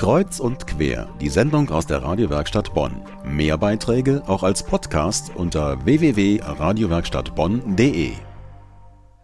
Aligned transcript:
Kreuz 0.00 0.40
und 0.40 0.66
quer, 0.66 1.14
die 1.20 1.28
Sendung 1.28 1.68
aus 1.68 1.86
der 1.86 2.02
Radiowerkstatt 2.02 2.72
Bonn. 2.72 3.02
Mehr 3.22 3.58
Beiträge 3.58 4.22
auch 4.26 4.42
als 4.42 4.64
Podcast 4.64 5.30
unter 5.36 5.84
www.radiowerkstattbonn.de. 5.84 8.12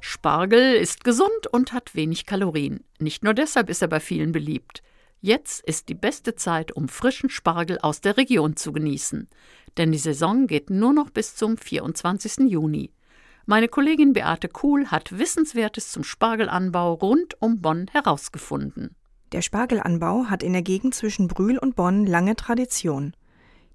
Spargel 0.00 0.74
ist 0.74 1.02
gesund 1.02 1.46
und 1.50 1.72
hat 1.72 1.94
wenig 1.94 2.26
Kalorien. 2.26 2.84
Nicht 2.98 3.24
nur 3.24 3.32
deshalb 3.32 3.70
ist 3.70 3.80
er 3.80 3.88
bei 3.88 4.00
vielen 4.00 4.32
beliebt. 4.32 4.82
Jetzt 5.22 5.66
ist 5.66 5.88
die 5.88 5.94
beste 5.94 6.34
Zeit, 6.34 6.73
um 6.73 6.90
frischen 6.90 7.30
Spargel 7.30 7.79
aus 7.79 8.02
der 8.02 8.18
Region 8.18 8.56
zu 8.56 8.72
genießen. 8.72 9.30
Denn 9.79 9.93
die 9.93 9.98
Saison 9.98 10.46
geht 10.46 10.68
nur 10.68 10.93
noch 10.93 11.08
bis 11.08 11.36
zum 11.36 11.56
24. 11.56 12.50
Juni. 12.50 12.93
Meine 13.46 13.68
Kollegin 13.68 14.12
Beate 14.12 14.48
Kuhl 14.48 14.88
hat 14.88 15.18
Wissenswertes 15.18 15.90
zum 15.90 16.04
Spargelanbau 16.04 16.93
rund 16.93 17.40
um 17.40 17.62
Bonn 17.62 17.86
herausgefunden. 17.93 18.95
Der 19.32 19.43
Spargelanbau 19.43 20.27
hat 20.27 20.45
in 20.45 20.52
der 20.52 20.62
Gegend 20.62 20.95
zwischen 20.95 21.27
Brühl 21.27 21.59
und 21.59 21.74
Bonn 21.74 22.06
lange 22.06 22.37
Tradition. 22.37 23.12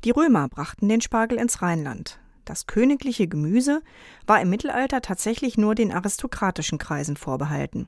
Die 0.05 0.11
Römer 0.11 0.47
brachten 0.47 0.87
den 0.87 1.01
Spargel 1.01 1.37
ins 1.37 1.61
Rheinland. 1.61 2.19
Das 2.45 2.67
königliche 2.67 3.27
Gemüse 3.27 3.81
war 4.25 4.41
im 4.41 4.49
Mittelalter 4.49 5.01
tatsächlich 5.01 5.57
nur 5.57 5.75
den 5.75 5.91
aristokratischen 5.91 6.77
Kreisen 6.77 7.17
vorbehalten. 7.17 7.87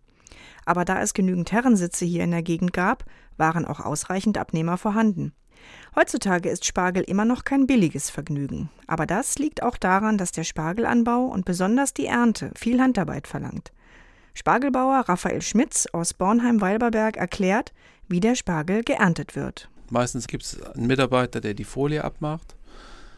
Aber 0.65 0.83
da 0.83 1.01
es 1.01 1.13
genügend 1.13 1.51
Herrensitze 1.51 2.05
hier 2.05 2.23
in 2.23 2.31
der 2.31 2.43
Gegend 2.43 2.73
gab, 2.73 3.05
waren 3.37 3.65
auch 3.65 3.79
ausreichend 3.79 4.37
Abnehmer 4.37 4.77
vorhanden. 4.77 5.33
Heutzutage 5.95 6.49
ist 6.49 6.65
Spargel 6.65 7.03
immer 7.03 7.25
noch 7.25 7.45
kein 7.45 7.65
billiges 7.65 8.09
Vergnügen. 8.09 8.69
Aber 8.87 9.05
das 9.05 9.39
liegt 9.39 9.63
auch 9.63 9.77
daran, 9.77 10.17
dass 10.17 10.33
der 10.33 10.43
Spargelanbau 10.43 11.25
und 11.25 11.45
besonders 11.45 11.93
die 11.93 12.07
Ernte 12.07 12.51
viel 12.55 12.81
Handarbeit 12.81 13.27
verlangt. 13.27 13.71
Spargelbauer 14.33 15.05
Raphael 15.07 15.41
Schmitz 15.41 15.87
aus 15.93 16.13
Bornheim-Weilberberg 16.13 17.17
erklärt, 17.17 17.71
wie 18.07 18.19
der 18.19 18.35
Spargel 18.35 18.83
geerntet 18.83 19.35
wird. 19.35 19.69
Meistens 19.89 20.27
gibt 20.27 20.43
es 20.43 20.61
einen 20.61 20.87
Mitarbeiter, 20.87 21.39
der 21.39 21.53
die 21.53 21.63
Folie 21.63 22.03
abmacht, 22.03 22.55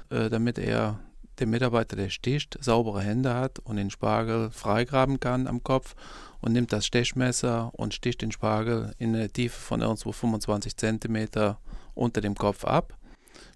äh, 0.09 0.29
damit 0.29 0.57
er 0.57 0.99
der 1.39 1.47
Mitarbeiter, 1.47 1.95
der 1.95 2.09
sticht, 2.09 2.57
saubere 2.61 3.01
Hände 3.01 3.33
hat 3.33 3.59
und 3.59 3.77
den 3.77 3.89
Spargel 3.89 4.51
freigraben 4.51 5.19
kann 5.19 5.47
am 5.47 5.63
Kopf 5.63 5.95
und 6.41 6.53
nimmt 6.53 6.71
das 6.71 6.85
Stechmesser 6.85 7.71
und 7.73 7.93
sticht 7.93 8.21
den 8.21 8.31
Spargel 8.31 8.93
in 8.99 9.15
eine 9.15 9.29
Tiefe 9.29 9.59
von 9.59 9.81
irgendwo 9.81 10.11
25 10.11 10.75
cm 10.77 11.55
unter 11.93 12.21
dem 12.21 12.35
Kopf 12.35 12.65
ab, 12.65 12.93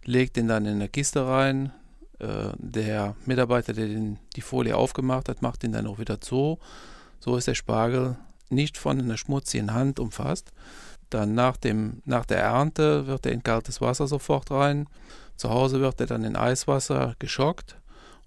legt 0.05 0.37
ihn 0.37 0.47
dann 0.47 0.65
in 0.65 0.75
eine 0.75 0.89
Kiste 0.89 1.27
rein. 1.27 1.71
Äh, 2.19 2.51
der 2.57 3.15
Mitarbeiter, 3.25 3.73
der 3.73 3.87
den, 3.87 4.17
die 4.35 4.41
Folie 4.41 4.75
aufgemacht 4.75 5.29
hat, 5.29 5.41
macht 5.41 5.63
ihn 5.63 5.71
dann 5.71 5.87
auch 5.87 5.99
wieder 5.99 6.21
zu 6.21 6.57
so 7.19 7.35
ist 7.35 7.47
der 7.47 7.55
Spargel 7.55 8.17
nicht 8.49 8.77
von 8.77 8.99
einer 8.99 9.17
schmutzigen 9.17 9.73
Hand 9.73 9.99
umfasst. 9.99 10.51
Dann 11.09 11.33
nach, 11.33 11.57
dem, 11.57 12.01
nach 12.05 12.25
der 12.25 12.39
Ernte 12.39 13.07
wird 13.07 13.25
er 13.25 13.31
in 13.31 13.43
kaltes 13.43 13.81
Wasser 13.81 14.07
sofort 14.07 14.51
rein. 14.51 14.87
Zu 15.35 15.49
Hause 15.49 15.79
wird 15.81 15.99
er 15.99 16.07
dann 16.07 16.23
in 16.23 16.35
Eiswasser 16.35 17.15
geschockt 17.19 17.77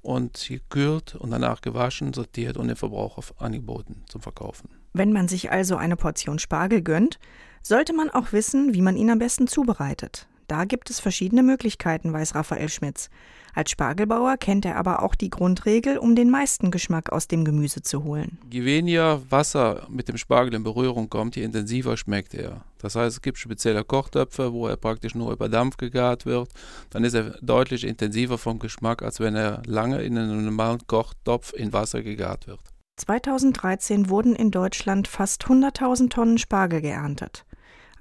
und 0.01 0.47
gekühlt 0.49 1.15
und 1.15 1.31
danach 1.31 1.61
gewaschen, 1.61 2.13
sortiert 2.13 2.57
und 2.57 2.69
dem 2.69 2.77
Verbraucher 2.77 3.23
angeboten 3.39 4.03
zum 4.09 4.21
Verkaufen. 4.21 4.69
Wenn 4.93 5.13
man 5.13 5.29
sich 5.29 5.51
also 5.51 5.77
eine 5.77 5.97
Portion 5.97 6.39
Spargel 6.39 6.83
gönnt, 6.83 7.19
sollte 7.63 7.93
man 7.95 8.11
auch 8.11 8.33
wissen, 8.33 8.75
wie 8.75 8.83
man 8.83 8.97
ihn 8.97 9.11
am 9.11 9.19
besten 9.19 9.47
zubereitet. 9.47 10.27
Da 10.47 10.65
gibt 10.65 10.91
es 10.91 11.01
verschiedene 11.01 11.43
Möglichkeiten, 11.43 12.13
weiß 12.13 12.35
Raphael 12.35 12.69
Schmitz. 12.69 13.11
Als 13.55 13.71
Spargelbauer 13.71 14.39
kennt 14.39 14.65
er 14.65 14.77
aber 14.77 15.03
auch 15.03 15.15
die 15.15 15.29
Grundregel, 15.29 15.99
um 15.99 16.15
den 16.15 16.31
meisten 16.31 16.71
Geschmack 16.71 17.13
aus 17.13 17.29
dem 17.29 17.45
Gemüse 17.45 17.83
zu 17.83 18.03
holen. 18.03 18.39
Je 18.51 18.65
weniger 18.65 19.21
Wasser 19.31 19.87
mit 19.91 20.09
dem 20.09 20.17
Spargel 20.17 20.55
in 20.55 20.63
Berührung 20.63 21.11
kommt, 21.11 21.37
je 21.37 21.43
intensiver 21.43 21.99
schmeckt 21.99 22.33
er. 22.33 22.65
Das 22.79 22.97
heißt, 22.97 23.17
es 23.17 23.23
gibt 23.23 23.39
spezielle 23.39 23.85
Kochtöpfe, 23.85 24.53
wo 24.53 24.67
er 24.69 24.77
praktisch 24.77 25.15
nur 25.15 25.33
über 25.33 25.51
Dampf 25.51 25.77
gegart 25.77 26.25
wird. 26.25 26.49
Dann 26.91 27.05
ist 27.05 27.15
er 27.15 27.37
deutlich 27.43 27.85
intensiver 27.85 28.39
vom 28.39 28.59
Geschmack, 28.59 29.03
als 29.03 29.21
wenn 29.21 29.37
er 29.37 29.63
lange 29.67 30.03
in 30.03 30.17
einem 30.17 30.45
normalen 30.45 30.87
Kochtopf 30.87 31.53
in 31.53 31.73
Wasser 31.73 32.03
gegart 32.03 32.47
wird. 32.47 32.61
2013 32.97 34.09
wurden 34.09 34.35
in 34.35 34.51
Deutschland 34.51 35.09
fast 35.09 35.45
100.000 35.45 36.11
Tonnen 36.11 36.39
Spargel 36.39 36.81
geerntet. 36.81 37.45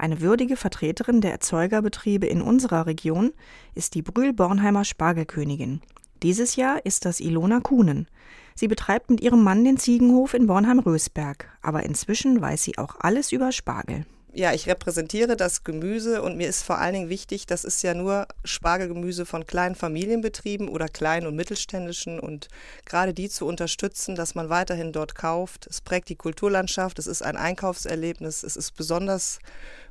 Eine 0.01 0.19
würdige 0.19 0.57
Vertreterin 0.57 1.21
der 1.21 1.31
Erzeugerbetriebe 1.31 2.25
in 2.25 2.41
unserer 2.41 2.87
Region 2.87 3.33
ist 3.75 3.93
die 3.93 4.01
Brühl-Bornheimer 4.01 4.83
Spargelkönigin. 4.83 5.79
Dieses 6.23 6.55
Jahr 6.55 6.83
ist 6.87 7.05
das 7.05 7.19
Ilona 7.19 7.59
Kuhnen. 7.59 8.07
Sie 8.55 8.67
betreibt 8.67 9.11
mit 9.11 9.21
ihrem 9.21 9.43
Mann 9.43 9.63
den 9.63 9.77
Ziegenhof 9.77 10.33
in 10.33 10.47
Bornheim-Rösberg, 10.47 11.55
aber 11.61 11.83
inzwischen 11.83 12.41
weiß 12.41 12.63
sie 12.63 12.79
auch 12.79 12.95
alles 12.99 13.31
über 13.31 13.51
Spargel 13.51 14.07
ja, 14.33 14.53
ich 14.53 14.67
repräsentiere 14.67 15.35
das 15.35 15.63
Gemüse 15.63 16.21
und 16.21 16.37
mir 16.37 16.47
ist 16.47 16.63
vor 16.63 16.77
allen 16.77 16.93
Dingen 16.93 17.09
wichtig, 17.09 17.45
das 17.45 17.65
ist 17.65 17.83
ja 17.83 17.93
nur 17.93 18.27
Spargelgemüse 18.45 19.25
von 19.25 19.45
kleinen 19.45 19.75
Familienbetrieben 19.75 20.69
oder 20.69 20.87
kleinen 20.87 21.27
und 21.27 21.35
mittelständischen 21.35 22.19
und 22.19 22.47
gerade 22.85 23.13
die 23.13 23.29
zu 23.29 23.45
unterstützen, 23.45 24.15
dass 24.15 24.35
man 24.35 24.49
weiterhin 24.49 24.93
dort 24.93 25.15
kauft. 25.15 25.67
Es 25.67 25.81
prägt 25.81 26.09
die 26.09 26.15
Kulturlandschaft, 26.15 26.99
es 26.99 27.07
ist 27.07 27.21
ein 27.21 27.35
Einkaufserlebnis, 27.35 28.43
es 28.43 28.55
ist 28.55 28.75
besonders 28.75 29.39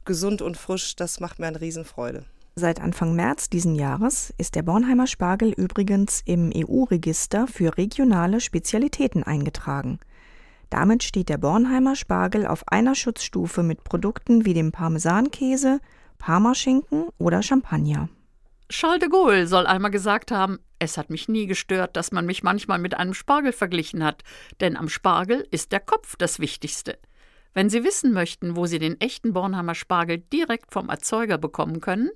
gesund 0.04 0.40
und 0.42 0.56
frisch, 0.56 0.96
das 0.96 1.20
macht 1.20 1.38
mir 1.38 1.46
eine 1.46 1.60
Riesenfreude. 1.60 2.24
Seit 2.56 2.80
Anfang 2.80 3.14
März 3.14 3.48
diesen 3.48 3.74
Jahres 3.74 4.34
ist 4.36 4.54
der 4.54 4.62
Bornheimer 4.62 5.06
Spargel 5.06 5.52
übrigens 5.52 6.20
im 6.24 6.52
EU-Register 6.54 7.46
für 7.46 7.76
regionale 7.76 8.40
Spezialitäten 8.40 9.22
eingetragen. 9.22 10.00
Damit 10.70 11.02
steht 11.02 11.28
der 11.28 11.38
Bornheimer 11.38 11.96
Spargel 11.96 12.46
auf 12.46 12.66
einer 12.68 12.94
Schutzstufe 12.94 13.62
mit 13.62 13.82
Produkten 13.84 14.44
wie 14.44 14.54
dem 14.54 14.70
Parmesankäse, 14.70 15.80
Parmaschinken 16.18 17.08
oder 17.18 17.42
Champagner. 17.42 18.08
Charles 18.68 19.00
de 19.00 19.08
Gaulle 19.08 19.48
soll 19.48 19.66
einmal 19.66 19.90
gesagt 19.90 20.30
haben, 20.30 20.60
es 20.78 20.96
hat 20.96 21.10
mich 21.10 21.28
nie 21.28 21.46
gestört, 21.46 21.96
dass 21.96 22.12
man 22.12 22.24
mich 22.24 22.44
manchmal 22.44 22.78
mit 22.78 22.94
einem 22.96 23.14
Spargel 23.14 23.52
verglichen 23.52 24.04
hat, 24.04 24.22
denn 24.60 24.76
am 24.76 24.88
Spargel 24.88 25.46
ist 25.50 25.72
der 25.72 25.80
Kopf 25.80 26.14
das 26.16 26.38
Wichtigste. 26.38 26.98
Wenn 27.52 27.68
Sie 27.68 27.82
wissen 27.82 28.12
möchten, 28.12 28.54
wo 28.54 28.66
Sie 28.66 28.78
den 28.78 29.00
echten 29.00 29.32
Bornheimer 29.32 29.74
Spargel 29.74 30.18
direkt 30.18 30.72
vom 30.72 30.88
Erzeuger 30.88 31.36
bekommen 31.36 31.80
können, 31.80 32.10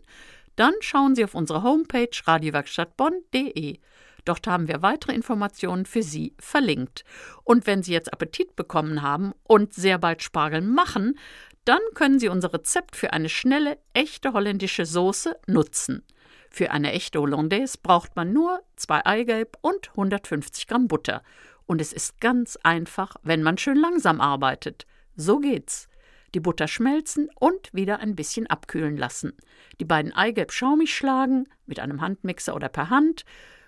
dann 0.55 0.75
schauen 0.79 1.17
Sie 1.17 1.25
auf 1.25 1.35
unsere 1.35 1.65
Homepage 1.65 2.11
radiowerkstattbonn.de 2.25 3.79
Dort 4.25 4.47
haben 4.47 4.69
wir 4.69 4.83
weitere 4.83 5.15
Informationen 5.15 5.87
für 5.87 6.03
Sie 6.03 6.35
verlinkt. 6.39 7.05
Und 7.43 7.67
wenn 7.67 7.83
Sie 7.83 7.93
jetzt 7.93 8.13
Appetit 8.13 8.57
bekommen 8.57 9.03
haben 9.03 9.33
und 9.43 9.75
sehr 9.75 9.99
bald 9.99 10.23
Spargel 10.23 10.63
machen, 10.63 11.19
dann 11.65 11.81
können 11.95 12.19
Sie 12.19 12.29
unser 12.29 12.53
Rezept 12.53 12.97
für 12.97 13.13
eine 13.13 13.29
schnelle, 13.29 13.79
echte 13.93 14.33
holländische 14.33 14.87
Soße 14.87 15.37
nutzen. 15.47 16.05
Für 16.51 16.71
eine 16.71 16.93
echte 16.93 17.21
Hollandaise 17.21 17.79
braucht 17.83 18.17
man 18.17 18.33
nur 18.33 18.63
zwei 18.77 19.05
Eigelb 19.05 19.57
und 19.61 19.91
150 19.91 20.69
Gramm 20.69 20.89
Butter. 20.89 21.23
Und 21.67 21.81
es 21.81 21.93
ist 21.93 22.21
ganz 22.21 22.57
einfach, 22.63 23.17
wenn 23.23 23.43
man 23.43 23.59
schön 23.59 23.77
langsam 23.77 24.21
arbeitet. 24.21 24.87
So 25.17 25.39
geht's. 25.39 25.89
Die 26.35 26.41
Butter 26.41 26.69
schmelzen 26.69 27.29
und 27.39 27.73
wieder 27.73 28.01
ein 28.01 28.17
bisschen 28.17 28.47
abkühlen 28.47 28.97
lassen. 28.97 29.33
Die 29.81 29.85
beiden 29.85 30.13
Eigelb 30.13 30.53
schaumig 30.53 30.95
schlagen, 30.95 31.49
mit 31.67 31.81
einem 31.81 32.01
Handmixer 32.01 32.55
oder 32.55 32.69
per 32.69 32.91
Hand 32.91 33.25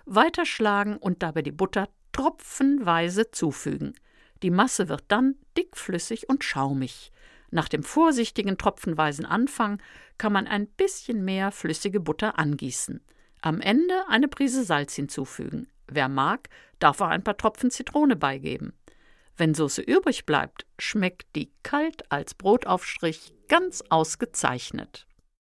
weiterschlagen 0.07 0.97
und 0.97 1.21
dabei 1.21 1.41
die 1.41 1.51
Butter 1.51 1.89
tropfenweise 2.11 3.31
zufügen. 3.31 3.93
Die 4.43 4.51
Masse 4.51 4.89
wird 4.89 5.03
dann 5.07 5.35
dickflüssig 5.57 6.29
und 6.29 6.43
schaumig. 6.43 7.11
Nach 7.49 7.69
dem 7.69 7.83
vorsichtigen 7.83 8.57
tropfenweisen 8.57 9.25
Anfang 9.25 9.81
kann 10.17 10.33
man 10.33 10.47
ein 10.47 10.67
bisschen 10.67 11.23
mehr 11.23 11.51
flüssige 11.51 11.99
Butter 11.99 12.37
angießen. 12.37 13.01
Am 13.41 13.61
Ende 13.61 14.07
eine 14.09 14.27
Prise 14.27 14.63
Salz 14.63 14.95
hinzufügen. 14.95 15.67
Wer 15.87 16.09
mag, 16.09 16.49
darf 16.79 17.01
auch 17.01 17.07
ein 17.07 17.23
paar 17.23 17.37
Tropfen 17.37 17.71
Zitrone 17.71 18.15
beigeben. 18.15 18.73
Wenn 19.37 19.53
Soße 19.53 19.81
übrig 19.81 20.25
bleibt, 20.25 20.65
schmeckt 20.79 21.35
die 21.35 21.51
kalt 21.63 22.11
als 22.11 22.33
Brotaufstrich 22.33 23.33
ganz 23.47 23.83
ausgezeichnet. 23.89 25.07